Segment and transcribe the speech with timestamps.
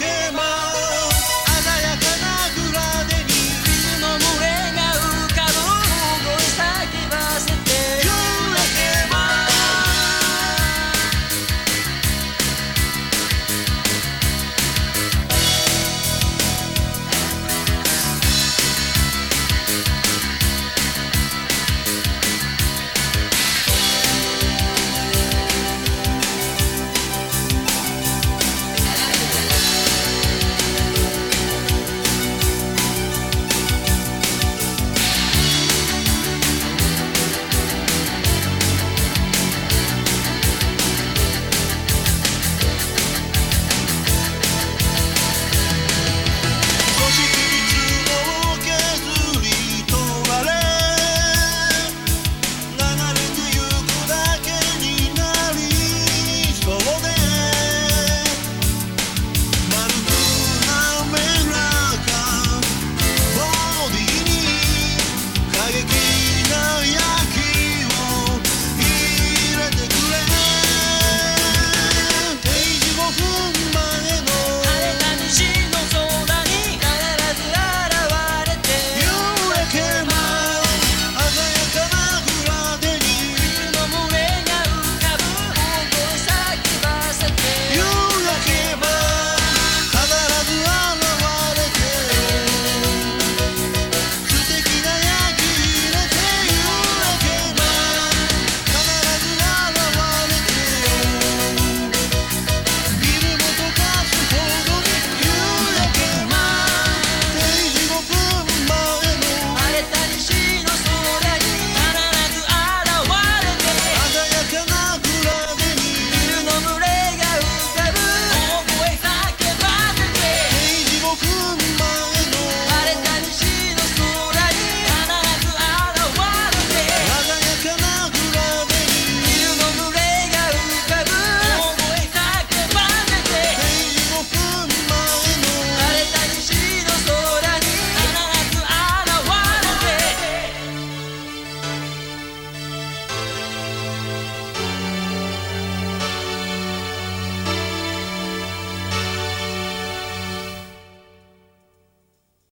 [0.00, 0.49] que más.